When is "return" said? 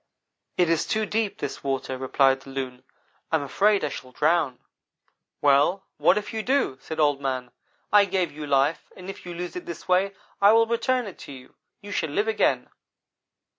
10.65-11.05